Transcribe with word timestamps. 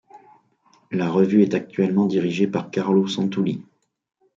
La 0.89 1.11
revue 1.11 1.43
est 1.43 1.53
actuellement 1.53 2.07
dirigée 2.07 2.47
par 2.47 2.71
Carlo 2.71 3.05
Santulli. 3.07 3.63